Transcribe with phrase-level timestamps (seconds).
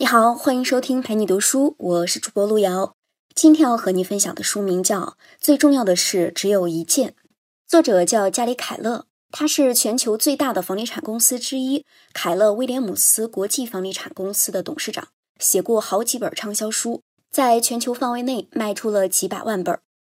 [0.00, 2.94] 你好，欢迎收听陪你读书，我是主播路遥。
[3.34, 5.00] 今天要和你分享的书名叫
[5.40, 7.08] 《最重要的事只有一件》，
[7.66, 15.08] 作者叫加里凯勒，他是全球最大的房地产公司之一凯勒威廉姆斯国际房地产公司的董事长，
[15.40, 19.76] 写过好几本畅销书，在全球范围内卖出了几百万本。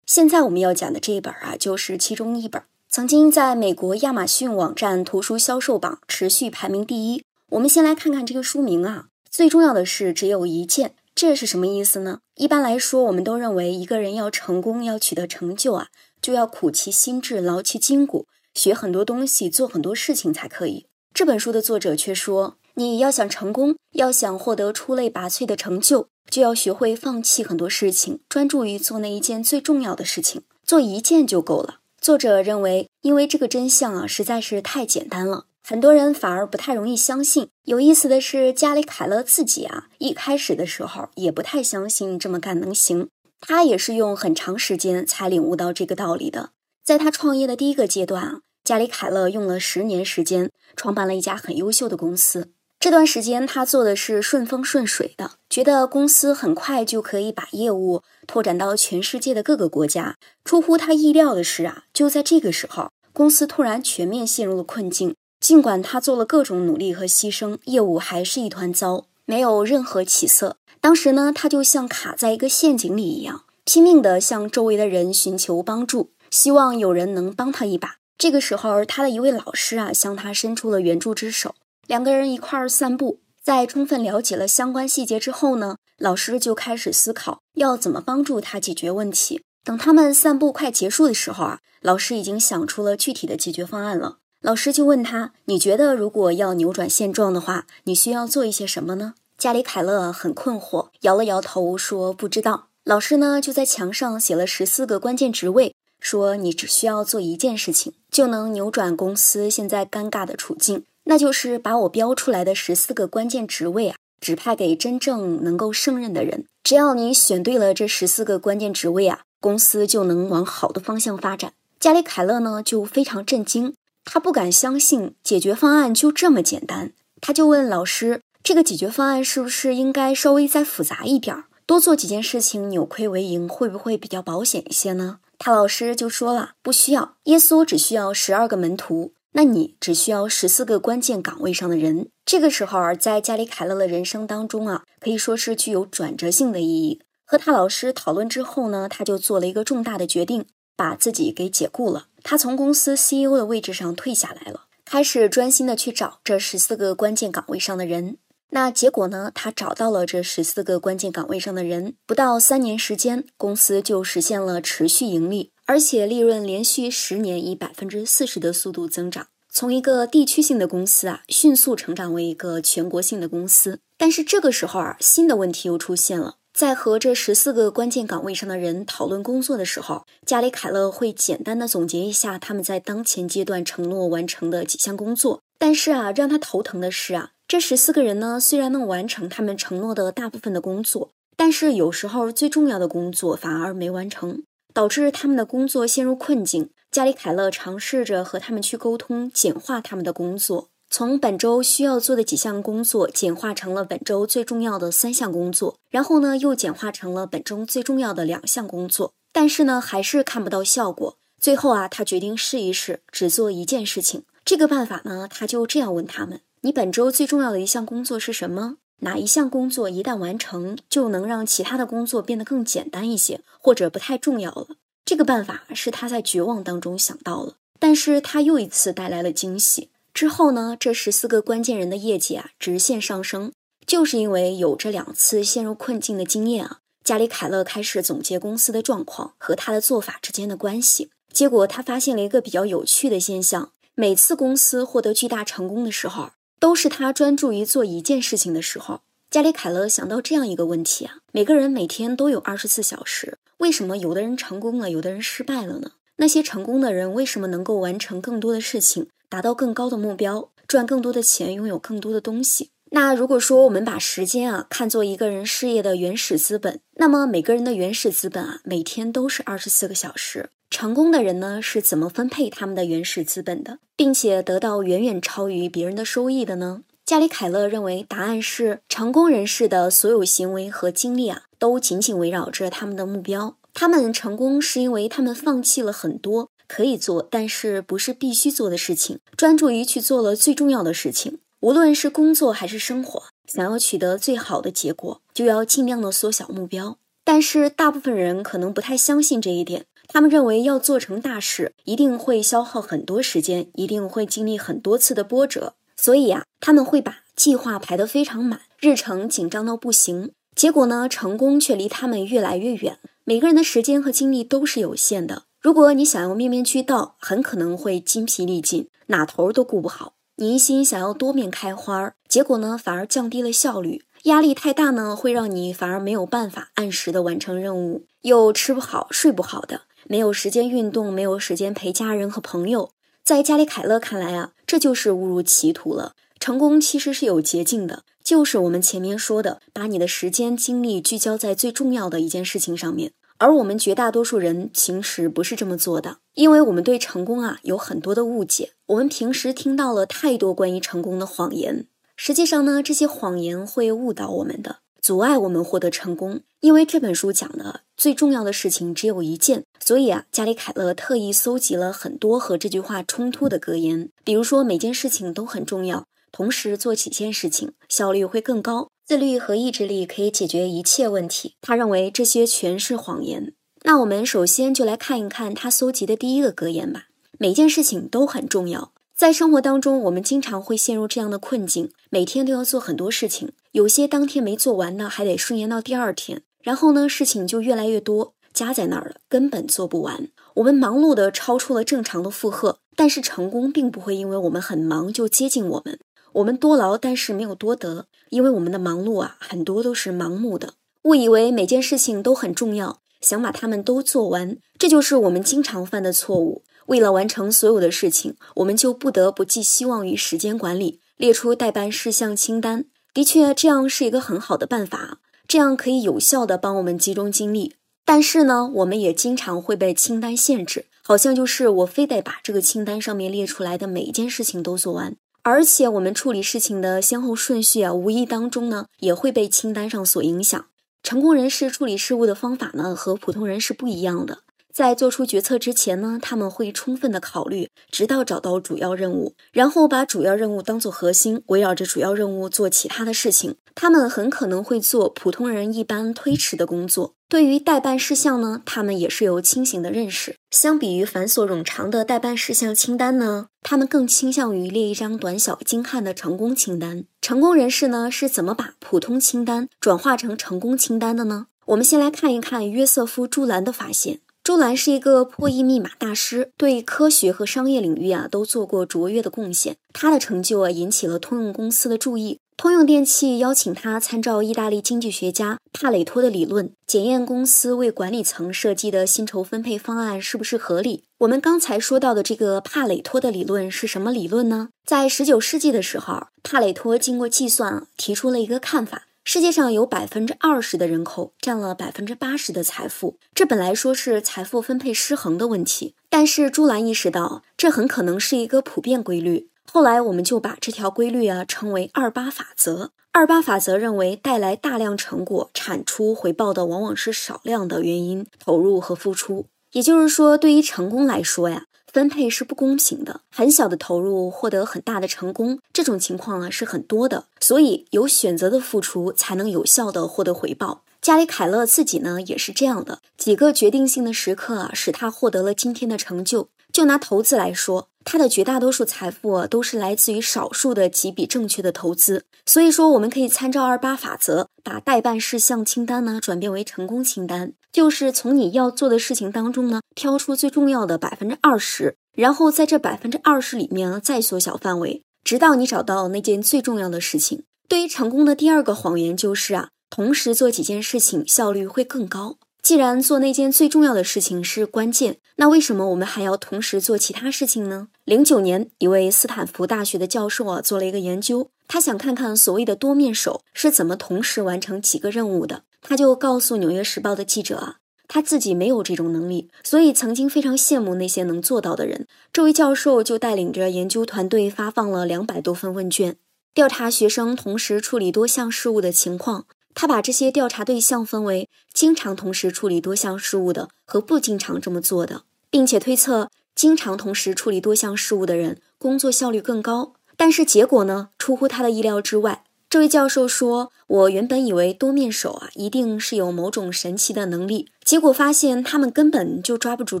[0.06, 7.22] 现在我们要讲的这一本啊，就是其中一本，曾经在美国亚马逊网站图书销售榜持续排名第一。
[7.50, 9.06] 我们先来看看这个书名啊。
[9.30, 12.20] 最重要的是只有一件，这是什么意思呢？
[12.34, 15.88] 一般来说，我们都认为一个人要成功，要取得成就啊，
[16.20, 20.86] 就要苦其心志，劳其筋骨，学很多东西，做很多事情才可以。
[21.12, 31.80] 这本书的作者却说，你要想成功，要想获得出类拔萃的成就，就要学会放弃很多事情，专注于做那一件最重要的事情，做一件就够了。
[32.00, 35.46] 作者认为，因为这个真相啊，实在是太简单了。
[35.68, 37.50] 很多人反而不太容易相信。
[37.64, 43.08] 有意思的是，加里凯勒自己啊，一开始的时候也不太相信这么干能行。
[43.42, 46.52] 他也是用很长时间才领悟到这个道理的。
[46.82, 52.50] 在他创业的第一个阶段啊，加里凯勒用了十年时间创办了一家很优秀的公司。
[52.80, 60.16] 这段时间他做的是顺风顺水的，觉得公司很快就可以把业务拓展到全世界的各个国家。
[60.46, 65.14] 出乎他意料的是啊，就在这个时候，公司突然全面陷入了困境。
[65.48, 70.58] 尽管他做了各种努力和牺牲，业务还是一团糟，没有任何起色。
[70.78, 77.96] 当时呢，他就像卡在一个陷阱里一样，拼命地向周围的人寻求帮助，希望有人能帮他一把。
[78.18, 81.54] 这个时候，他的一位老师啊，向他伸出了援助之手。
[81.86, 89.40] 两个人一块儿散步，在充分了解了相关细节之后呢，老师就开始思考要怎么帮助他解决问题。
[89.64, 94.18] 等他们散步快结束的时候啊，老师已经想出了具体的解决方案了。
[94.48, 116.46] 老师就问他：“你觉得如果要扭转现状的话，你需要做一些什么呢？”加里凯勒很困惑，摇了摇头说：“不知道。”老师呢就在墙上写了十四个关键职位，说：“你只需要做一件事情，就能扭转公司现在尴尬的处境，那就是把我标出来的十四个关键职位啊，指派给真正能够胜任的人。
[116.64, 123.74] 只要你选对了这十四个关键职位啊，公司就能往好的方向发展。”加里凯勒呢就非常震惊。
[124.10, 131.44] 他不敢相信解决方案就这么简单，他就问老师：“这个解决方案是不是应该稍微再复杂一点？
[131.66, 147.02] 多做几件事情，扭亏为盈，会不会比较保险一些呢？”他老师就说了：“不需要，耶稣只需要十二个门徒，那你只需要十四个关键岗位上的人。”这个时候，在加里凯勒的人生当中啊，可以说是具有转折性的意义。
[147.26, 150.46] 和他老师讨论之后呢，他就做了一个重大的决定。
[150.74, 158.18] 把自己给解雇了，他从公司 CEO 的位置上退下来了，开始专心的去找这十四个关键岗位上的人。
[158.50, 159.30] 那结果呢？
[159.34, 173.80] 他找到了这十四个关键岗位上的人，不到三年时间，公司就实现了持续盈利，而且利润连续十年以百分之四十的速度增长，从一个地区性的公司啊，迅速成长为一个全国性的公司。
[173.98, 176.36] 但是这个时候啊，新的问题又出现了。
[176.58, 185.40] 在和这十四个关键岗位上的人讨论工作的时候，加里凯勒会简单的总结一下他们在当前阶段承诺完成的几项工作。
[185.56, 194.42] 但是啊，让他头疼的是啊，这十四个人呢，虽然能完成他们承诺的大部分的工作，但是有时候最重要的工作反而没完成，
[194.74, 196.70] 导致他们的工作陷入困境。
[196.90, 200.66] 加里凯勒尝试着和他们去沟通，简化他们的工作。
[200.90, 211.16] 从本周需要做的几项工作简化成了本周最重要的三项工作，然后呢又简化成了本周最重要的两项工作，但是呢还是看不到效果。
[211.40, 214.24] 最后啊，他决定试一试，只做一件事情。
[214.44, 218.78] 这个办法呢，他就这样问他们：“你本周最重要的一项工作是什么？
[219.00, 224.68] 哪一项工作一旦完成，就能让其他的工作变得更简单一些，或者不太重要了？”
[225.04, 229.90] 这个办法是他在绝望当中想到了，但是他又一次带来了惊喜。
[230.18, 233.52] 之后呢，这十四个关键人的业绩啊直线上升，
[233.86, 236.80] 就是因为有这两次陷入困境的经验啊。
[237.04, 249.02] 加里凯勒开始总结公司的状况和他的做法之间的关系，结果他发现了一个比较有趣的现象：每次公司获得巨大成功的时候，都是他专注于做一件事情的时候。
[249.30, 255.92] 加里凯勒想到这样一个问题啊：每个人每天都有二十四小时，为什么有的人成功了，有的人失败了呢？
[256.16, 259.06] 那些成功的人为什么能够完成更多的事情？
[259.28, 262.70] 达到更高的目标，赚更多的钱，拥有更多的东西。
[262.90, 270.48] 那如果说我们把时间啊看作一个人事业的原始资本，那么每个人的原始资本啊每天都是二十四个小时。
[270.70, 276.82] 成功的人呢是怎么分配他们的原始资本的，并且得到远远超于别人的收益的呢？
[277.04, 283.56] 加里凯勒认为，答案是成功人士的所有行为和经历啊，都紧紧围绕着他们的目标。
[283.72, 291.38] 他们成功是因为他们放弃了很多可以做但是不是必须做的事情，专注于去做了最重要的事情。
[291.60, 296.98] 无论是工作还是生活，想要取得最好的结果，就要尽量的缩小目标。
[297.24, 305.74] 但是大部分人可能不太相信这一点，他们认为要做成大事，一定会消耗很多时间，一定会经历很多次的波折。
[305.96, 310.30] 所以呀，他们会把计划排得非常满，日程紧张到不行。
[310.54, 312.98] 结果呢，成功却离他们越来越远。
[313.24, 315.42] 每个人的时间和精力都是有限的。
[315.60, 320.12] 如果你想要面面俱到，很可能会精疲力尽，哪头都顾不好。
[320.36, 324.04] 你一心想要多面开花，结果呢，反而降低了效率。
[324.24, 332.90] 压力太大呢，会让你反而没有办法按时的完成任务，又吃不好睡不好的，没有时间运动，没有时间陪家人和朋友。
[333.24, 336.12] 在加里凯勒看来啊，这就是误入歧途了。
[336.38, 343.10] 成功其实是有捷径的，就是我们前面说的，把你的时间精力聚焦在最重要的一件事情上面。
[343.38, 348.72] 而我们绝大多数人其实不是这么做的，因为我们对成功啊有很多的误解。
[348.86, 351.86] 我们平时听到了太多关于成功的谎言，
[352.16, 354.78] 实际上呢，这些谎言会误导我们的。
[355.00, 371.54] 阻碍我们获得成功，因为这本书讲的最重要的事情只有一件，所以啊，加里凯勒特意搜集了很多和这句话冲突的格言，比如说每件事情都很重要，同时做几件事情效率会更高，自律和意志力可以解决一切问题。
[371.62, 373.54] 他认为这些全是谎言。
[373.84, 377.06] 那我们首先就来看一看他搜集的第一个格言吧：
[377.38, 378.92] 每件事情都很重要。
[379.16, 386.42] 在生活当中，我们经常会陷入这样的困境：每天都要做很多事情，有些当天没做完呢，还得顺延到第二天。
[386.62, 390.28] 然后呢，事情就越来越多，加在那儿了，根本做不完。
[390.56, 395.98] 我们忙碌的超出了正常的负荷，但是成功并不会因为我们很忙就接近我们。
[396.32, 406.62] 我们多劳，但是没有多得，因为我们的忙碌啊，很多都是盲目的，误以为每件事情都很重要，想把它们都做完，这就是我们经常犯的错误。
[406.86, 412.86] 为了完成所有的事情，我们就不得不寄希望于时间管理，列出待办事项清单。
[413.12, 417.74] 的确，这样是一个很好的办法，这样可以有效的帮我们集中精力。
[418.04, 425.16] 但是呢，我们也经常会被清单限制，好像就是我非得把这个清单上面列出来的每一件事情都做完。
[425.50, 430.66] 而且，我们处理事情的先后顺序啊，无意当中呢，也会被清单上所影响。
[431.02, 434.40] 成功人士处理事务的方法呢，和普通人是不一样的。
[434.70, 443.56] 在做出决策之前呢，他们会充分的考虑，直到找到主要任务，然后把主要任务当做核心，围绕着主要任务做其他的事情。
[443.74, 447.14] 他们很可能会做普通人一般推迟的工作。
[447.30, 450.36] 对于待办事项呢，他们也是有清醒的认识。
[450.50, 457.04] 相比于繁琐冗长的待办事项清单呢，他们更倾向于列一张短小精悍的成功清单。
[457.20, 461.48] 成功人士呢是怎么把普通清单转化成成功清单的呢？
[461.66, 464.20] 我们先来看一看约瑟夫·朱兰的发现。
[464.42, 469.76] 朱兰是一个破译密码大师，对科学和商业领域啊都做过卓越的贡献。
[469.92, 481.04] 他的成就啊引起了通用公司的注意，通用电气邀请他参照意大利经济学家帕累托的理论，检验公司为管理层设计的薪酬分配方案是不是合理。
[481.18, 484.70] 我们刚才说到的这个帕累托的理论是什么理论呢？
[484.84, 489.04] 在十九世纪的时候，帕累托经过计算提出了一个看法。
[489.22, 499.50] 世界上有百分之二十的人口占了百分之八十的财富，这本来说是财富分配失衡的问题，但是朱兰意识到这很可能是一个普遍规律。
[499.70, 502.90] 后来我们就把这条规律啊称为二八法则。
[503.12, 509.46] 二八法则认为，带来大量成果、产出、回报的往往是少量的原因投入和付出。
[509.72, 511.64] 也就是说，对于成功来说呀。
[511.90, 517.24] 分配是不公平的，很小的投入获得很大的成功，这种情况啊是很多的。
[517.40, 520.82] 所以有选择的付出才能有效的获得回报。
[521.00, 526.50] 加里凯勒自己呢也是这样的，几个决定性的时刻啊，使他获得了今天的成就。
[526.70, 532.24] 就拿投资来说，他的绝大多数财富都是来自于少数的几笔正确的投资。
[532.46, 537.52] 所以说，我们可以参照二八法则，把待办事项清单呢转变为成功清单。
[537.70, 547.42] 就是从你要做的事情当中呢，挑出最重要的百分之二十，然后在这百分之二十里面再缩小范围，直到你找到那件最重要的事情。
[547.68, 552.38] 对于成功的第二个谎言就是啊，同时做几件事情效率会更高。
[552.68, 557.88] 既然做那件最重要的事情是关键，那为什么我们还要同时做其他事情呢？
[558.04, 565.62] 零九年，一位斯坦福大学的教授啊做了一个研究，他想看看所谓的多面手是怎么同时完成几个任务的。
[565.80, 572.06] 他就告诉《纽约时报》的记者啊，他自己没有这种能力，所以曾经非常羡慕那些能做到的人。
[572.30, 576.16] 这位教授就带领着研究团队发放了两百多份问卷，
[576.52, 579.46] 调查学生同时处理多项事务的情况。
[579.80, 589.92] 他把这些调查对象分为经常同时处理多项事务的和不经常这么做的，并且推测经常同时处理多项事务的人工作效率更高。
[590.16, 592.42] 但是结果呢，出乎他的意料之外。
[592.68, 600.00] 这位教授说：“我原本以为多面手啊一定是有某种神奇的能力，结果发现他们根本就抓不住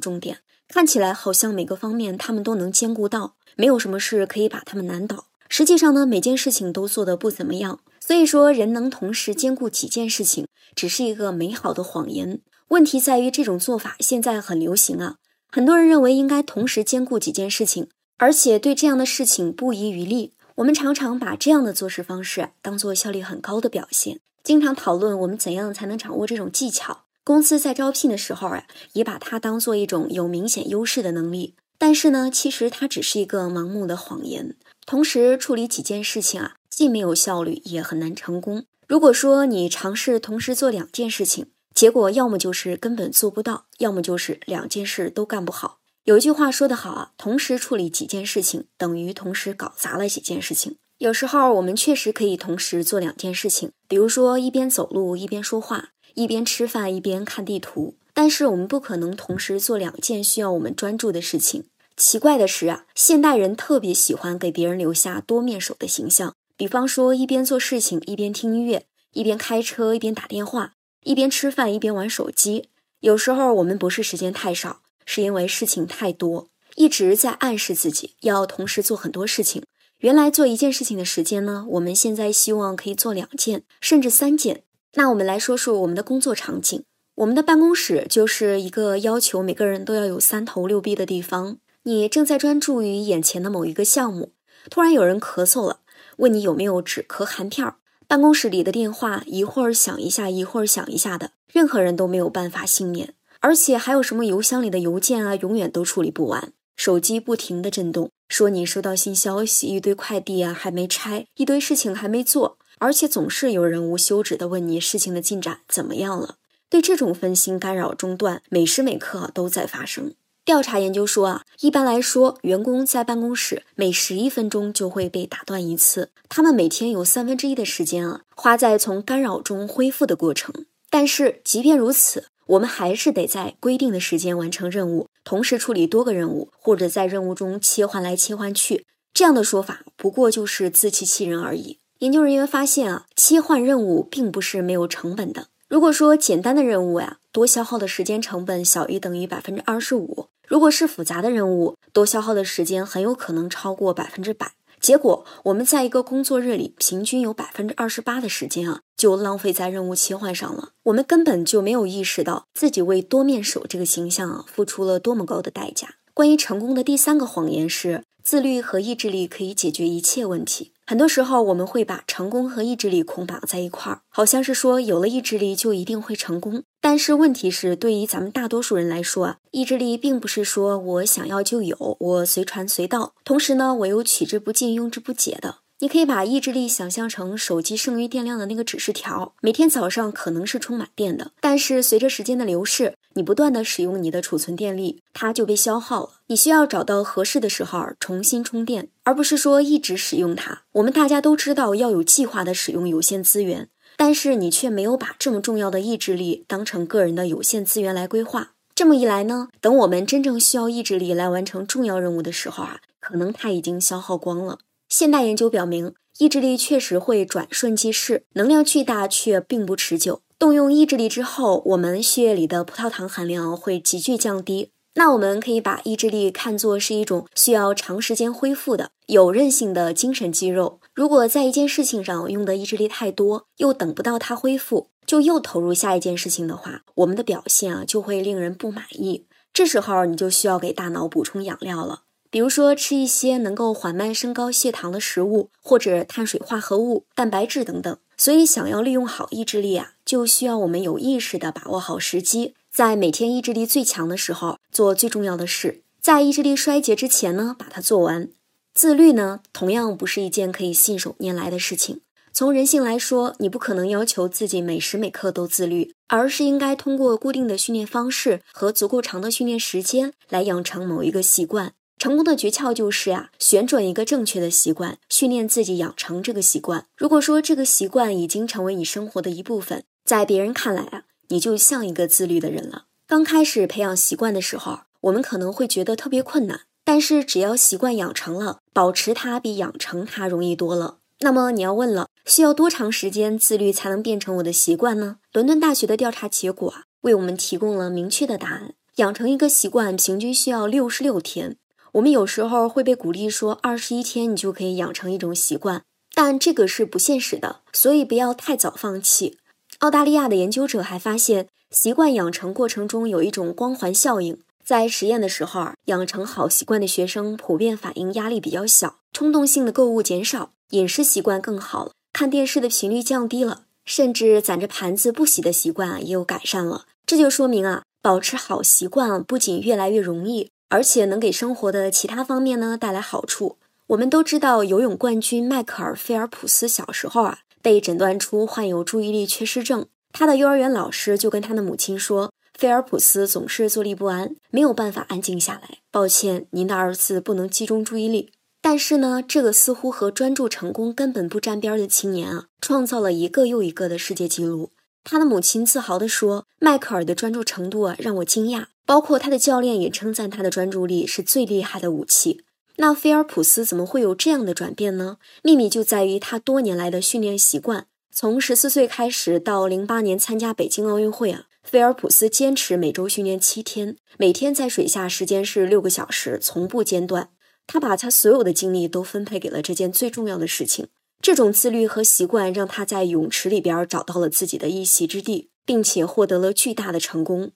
[0.00, 0.38] 重点。
[0.66, 5.26] 看起来好像每个方面他们都能兼顾到，没有什么事可以把他们难倒。
[5.48, 7.78] 实际上呢，每件事情都做得不怎么样。”
[8.08, 12.40] 所以说，人能同时兼顾几件事情，只是一个美好的谎言。
[12.68, 15.16] 问题在于这种做法现在很流行啊，
[15.52, 20.32] 很多人认为应该同时兼顾几件事情，而且对这样的事情不遗余力。
[20.54, 27.02] 我们常常把这样的做事方式当做效率很高的表现，经常讨论我们怎样才能掌握这种技巧。
[27.22, 31.56] 公司在招聘的时候啊，也把它当做一种有明显优势的能力。
[31.76, 34.56] 但是呢，其实它只是一个盲目的谎言。
[34.86, 36.54] 同时处理几件事情啊。
[36.78, 38.64] 既没有效率，也很难成功。
[38.86, 45.80] 如果说你尝试同时做两件事情，结果要么就是根本做不到，要么就是两件事都干不好。
[46.04, 50.76] 有一句话说得好啊，同时处理几件事情，等于同时搞砸了几件事情。
[50.98, 57.96] 有时候我们确实可以同时做两件事情，比如说一边走路一边说话，一边吃饭一边看地图。
[58.14, 61.64] 但是我们不可能同时做两件需要我们专注的事情。
[61.96, 66.36] 奇怪的是啊，现代人特别喜欢给别人留下多面手的形象。
[66.58, 70.72] 比方说，一边做事情一边听音乐，一边开车一边打电话，
[71.04, 72.68] 一边吃饭一边玩手机。
[72.98, 79.62] 有时候我们不是时间太少，是因为事情太多，一直在暗示自己要同时做很多事情。
[79.98, 84.64] 原来做一件事情的时间呢，我们现在希望可以做两件，甚至三件。
[84.94, 86.82] 那我们来说说我们的工作场景。
[87.14, 91.58] 我们的办公室就是一个要求每个人都要有三头六臂的地方。
[91.84, 94.32] 你正在专注于眼前的某一个项目，
[94.68, 95.80] 突然有人咳嗽了。
[96.18, 97.76] 问你有没有止咳含片儿？
[98.06, 103.14] 办公室里的电话一会儿响一下，一会儿响一下的，任何人都没有办法幸免。
[103.40, 106.52] 而且还有什么邮箱里的邮件啊，永远都处理不完。
[106.76, 116.36] 手机不停的震动，说你收到新消息，一堆快递啊还没拆，一堆事情还没做，而且总是有人无休止的问你事情的进展怎么样了。
[116.70, 120.14] 对这种分心干扰中断，每时每刻都在发生。
[120.48, 126.08] 调查研究说啊，一般来说，员工在办公室每十一分钟就会被打断一次。
[126.30, 130.64] 他们每天有三分之一的时间啊，花在从干扰中恢复的过程。
[130.88, 138.86] 但是，即便如此，我们还是得在规定的时间完成任务，同时处理多个任务，或者在任务中切换来切换去。
[139.12, 141.76] 这样的说法不过就是自欺欺人而已。
[141.98, 145.48] 研究人员发现啊，切换任务并不是没有成本的。
[145.68, 150.28] 如果说简单的任务呀，多消耗的时间成本小于等于百分之二十五。
[150.48, 154.52] 如果是复杂的任务，多消耗的时间很有可能超过百分之百。
[154.80, 160.70] 结果，我们在一个工作日里，平均有百分之二十八的时间啊，就浪费在任务切换上了。
[160.84, 165.96] 我们根本就没有意识到自己为多面手这个形象啊，付出了多么高的代价。
[166.14, 170.72] 关于成功的第三个谎言是，自律和意志力可以解决一切问题。
[170.88, 176.62] 很多时候，我们会把成功和意志力捆绑在一块儿，好像是说有了意志力就一定会成功。
[176.80, 185.56] 但是问题是，对于咱们大多数人来说啊，意志力并不是说我想要就有，我随传随到，同时呢，我又取之不尽、用之不竭的。
[185.80, 196.10] 你可以把意志力想象成手机剩余电量的那个指示条，每天早上可能是充满电的，但是随着时间的流逝，你不断的使用你的储存电力，它就被消耗了。
[196.28, 200.62] 你需要找到合适的时候重新充电，而不是说一直使用它。
[200.74, 208.52] 我们大家都知道要有计划的使用有限资源，但是你却没有把这么重要的意志力当成个人的有限资源来规划。
[208.76, 214.60] 这么一来呢，等我们真正需要意志力来完成重要任务的时候啊，可能它已经消耗光了。
[214.88, 220.22] 现代研究表明，意志力确实会转瞬即逝，能量巨大却并不持久。
[220.38, 224.70] 动用意志力之后，我们血液里的葡萄糖含量会急剧降低。
[224.94, 230.78] 那我们可以把意志力看作是一种需要长时间恢复的有韧性的精神肌肉。
[230.94, 239.26] 如果在一件事情上用的意志力太多，又等不到它恢复，就又投入下一件事情的话，我们的表现啊就会令人不满意。
[239.52, 242.02] 这时候你就需要给大脑补充养料了。
[242.30, 247.96] 比如说，吃一些能够缓慢升高血糖的食物，或者碳水化合物、蛋白质等等。
[248.18, 258.30] 所以，想要利用好意志力啊，就需要我们有意识地把握好时机，在每天意志力最强的时候做最重要的事，在意志力衰竭之前呢，把它做完。
[258.72, 262.00] 自律呢，同样不是一件可以信手拈来的事情。
[262.32, 271.74] 从人性来说，你不可能要求自己每时每刻都自律，而是应该通过固定的训练方式和足够长的训练时间来养成某一个习惯。
[271.98, 276.86] 成功的诀窍就是呀，选准一个正确的习惯，训练自己养成这个习惯。
[276.96, 282.86] 如果说这个习惯已经成为你生活的一部分，在别人看来啊，你就像一个自律的人了。
[283.06, 290.96] 刚开始培养习惯的时候，我们可能会觉得特别困难，但是只要习惯养成了，保持它比养成它容易多了。
[291.20, 295.18] 那么你要问了，需要多长时间自律才能变成我的习惯呢？
[295.34, 301.58] 伦敦大学的调查结果啊，为我们提供了明确的答案：养成一个习惯平均需要六十六天。
[301.92, 305.82] 我们有时候会被鼓励说，二十一天你就可以养成一种习惯，
[306.14, 309.36] 但这个是不现实的，所以不要太早放弃。
[309.80, 320.50] 澳大利亚的研究者还发现，习惯养成过程中有一种光环效应，在实验的时候，养成好习惯的学生普遍反应压力比较小，冲动性的购物减少。
[320.70, 326.86] 饮食习惯更好了，看电视的频率降低了，甚至攒着盘子不洗的习惯也有改善了。
[327.06, 333.58] 这就说明啊，保持好习惯不仅越来越容易，而且能给生活的其他方面呢带来好处。
[333.86, 345.78] 我们都知道，游泳冠军迈克尔·菲尔普斯小时候啊被诊断出患有注意力缺失症，他的幼儿园老师就跟他的母亲说，菲尔普斯总是坐立不安，没有办法安静下来。
[345.90, 348.30] 抱歉，您的儿子不能集中注意力。
[348.60, 354.70] 但是呢，这个似乎和专注成功根本不沾边的青年啊，创造了一个又一个的世界纪录。
[355.04, 358.66] 他的母亲自豪地说：“迈克尔的专注程度啊，让我惊讶。
[358.84, 362.42] 包括他的教练也称赞他的专注力是最厉害的武器。”
[362.80, 365.18] 那菲尔普斯怎么会有这样的转变呢？
[365.42, 367.86] 秘密就在于他多年来的训练习惯。
[368.12, 377.30] 从十四岁开始到零八年参加北京奥运会啊，菲尔普斯坚持每周训练七天，每天在水下时间是六个小时，从不间断。
[377.66, 380.86] 他把他所有的精力都分配给了这件最重要的事情。
[381.20, 387.50] 这种自律和习惯让他在泳池里边找到了自己的一席之地，并且获得了巨大的成功。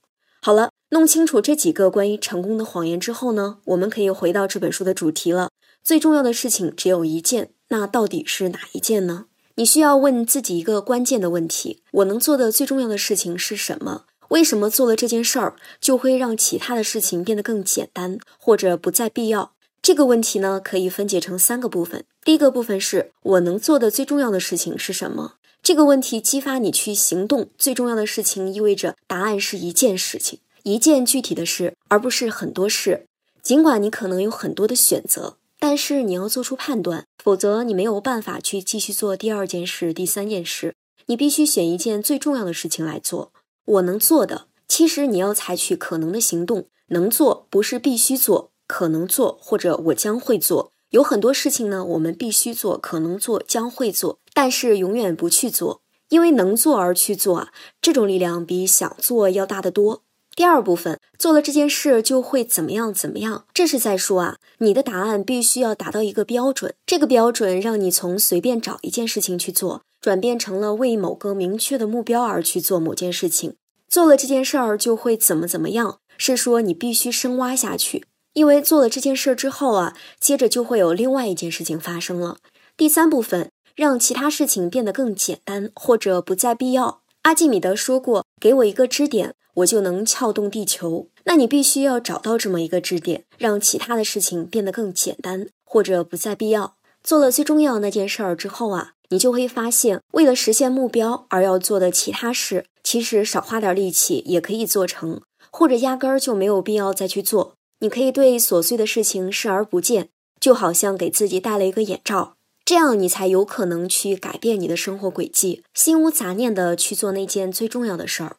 [0.45, 5.51] 好了，弄清楚这几个关于成功的谎言之后呢，我们可以回到这本书的主题了。
[5.85, 9.27] 最重要的事情只有一件，那到底是哪一件呢？
[9.55, 14.07] 你需要问自己一个关键的问题：我能做的最重要的事情是什么？
[14.31, 19.53] 为什么做了这件事儿就会让其他的事情变得更简单，或者不再必要？
[19.81, 22.05] 这个问题呢，可以分解成三个部分。
[22.25, 25.35] 第一个部分是我能做的最重要的事情是什么？
[25.63, 27.49] 这个问题激发你去行动。
[27.57, 33.07] 最重要的事情意味着答案是一件事情，一件具体的事，而不是很多事。
[33.43, 40.75] 尽管你可能有很多的选择，但是你要做出判断，否则你没有办法去继续做第二件事、第三件事。
[41.07, 43.33] 你必须选一件最重要的事情来做。
[43.65, 46.67] 我能做的，其实你要采取可能的行动。
[46.89, 48.51] 能做不是必须做。
[48.67, 50.72] 可能做，或者我将会做。
[50.93, 57.49] 有很多事情呢，我们必须做，可能做，将会做，但是永远不去做，因为能做而去做啊，
[57.81, 60.03] 这种力量比想做要大得多。
[60.37, 73.55] 第二部分，做了这件事就会怎么样怎么样，这是在说啊，你的答案必须要达到一个标准，这个标准让你从随便找一件事情去做，转变成了为某个明确的目标而去做某件事情。
[73.89, 78.05] 做了这件事儿就会怎么怎么样，是说你必须深挖下去。
[78.35, 82.39] 因为做了这件事之后啊，接着就会有另外一件事情发生了。
[82.77, 87.03] 第三部分，让其他事情变得更简单或者不再必要。
[87.23, 96.75] 阿基米德说过：“给我一个支点，我就能撬动地球。”那你必须要找到这么一个支点，让其他的事情变得更简单或者不再必要。
[97.05, 107.55] 做了最重要那件事儿之后啊，你就会发现，为了实现目标而要做的其他事，其实少花点力气也可以做成，或者压根儿就没有必要再去做。
[107.83, 118.37] 你可以对琐碎的事情视而不见，就好像给自己戴了一个眼罩，这样你才有可能去改变你的生活轨迹，心无杂念的去做那件最重要的事儿。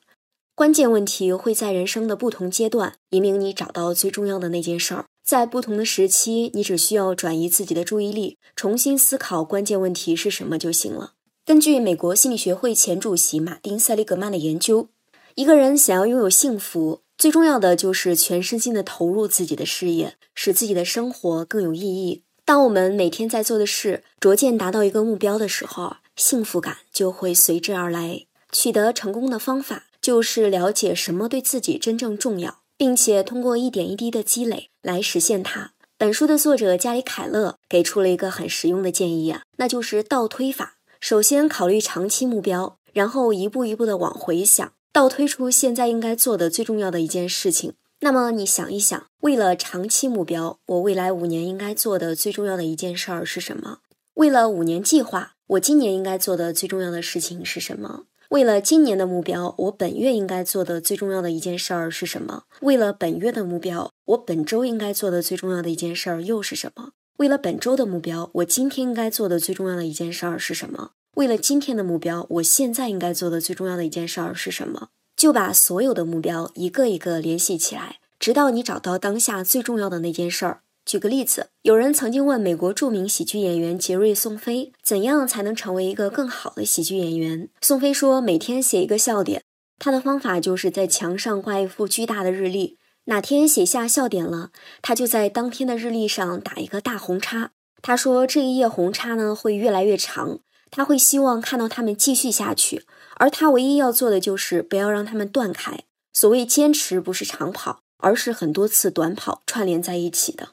[0.55, 11.15] 关键问题会在人生的不同阶段引领你找到最重要的那件事儿，在不同的时期，你只需要转移自己的注意力，重新思考关键问题是什么就行了。
[11.45, 14.87] 根据美国心理学会前主席马丁·塞利格曼的研究，
[15.35, 17.01] 一个人想要拥有幸福。
[17.23, 22.21] 最重要的就是全身心的投入自己的事业，使自己的生活更有意义。
[22.43, 28.25] 当我们每天在做的事逐渐达到一个目标的时候，幸福感就会随之而来。
[28.51, 35.71] 取得成功的方法就是了解什么对自己真正重要，并且通过一点一滴的积累来实现它。
[35.97, 40.75] 本书的作者加里凯勒给出了一个很实用的建议啊，那就是倒推法。
[40.99, 44.73] 首先考虑长期目标，然后一步一步的往回想。
[44.93, 53.79] 倒推出现在应该做的最重要的一件事情，那么你想一想，为了长期目标，我未来五年应该做的最重要的一件事儿是什么？
[54.13, 58.03] 为了五年计划，我今年应该做的最重要的事情是什么？
[58.29, 62.43] 为了今年的目标，我本月应该做的最重要的一件事儿是什么？
[62.61, 66.91] 为了本月的目标，我本周应该做的最重要的一件事儿又是什么？
[67.17, 70.91] 为了本周的目标，我今天应该做的最重要的一件事儿是什么？
[71.15, 74.89] 为了今天的目标，我现在应该做的最重要的一件事儿是什么？
[75.15, 80.61] 就把所有的目标一个一个联系起来，直到你找到当下最重要的那件事儿。
[80.85, 87.47] 举个例子，有人曾经问美国著名喜剧演员杰瑞·宋飞，怎样才能成为一个更好的喜剧演员？
[87.61, 89.43] 宋飞说，每天写一个笑点。
[89.77, 94.49] 他的方法就是在墙上挂一幅巨大的日历，哪天写下笑点了，
[94.81, 97.51] 他就在当天的日历上打一个大红叉。
[97.81, 100.39] 他说，这一页红叉呢会越来越长，
[100.75, 102.83] 他会希望看到他们继续下去，
[103.17, 105.83] 而他唯一要做的就是不要让他们断开。
[106.11, 110.49] 所谓坚持，不是长跑，而是很多次短跑串联在一起的。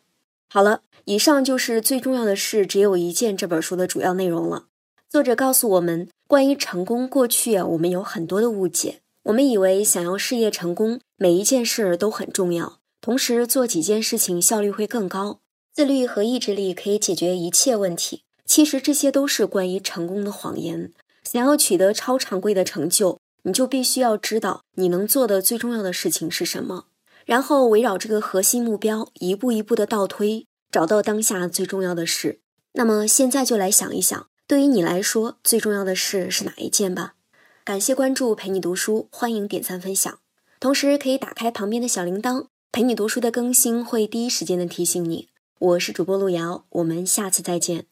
[0.51, 4.67] 好了，以上就是最重要的事只有一件这本书的主要内容了。
[5.09, 9.01] 作者告诉我们，关于成功，过去啊，我们有很多的误解。
[9.23, 15.41] 我们以为想要事业成功，每一件事都很重要，同时做几件事情效率会更高。
[15.73, 18.25] 自律和意志力可以解决一切问题。
[18.51, 20.91] 其实这些都是关于成功的谎言。
[21.23, 26.87] 想要取得超常规的成就，你就必须要知道你能做的最重要的事情是什么。
[27.25, 32.41] 然后围绕这个核心目标一步一步的倒推，找到当下最重要的事。
[32.73, 37.15] 那么现在就来想一想，对于你来说最重要的事是哪一件吧？
[37.63, 40.19] 感谢关注，陪你读书，欢迎点赞分享，
[40.59, 45.29] 同时可以打开旁边的小铃铛，陪你读书的更新会第一时间的提醒你。
[45.61, 47.87] 我是主播路遥，我们下次再见。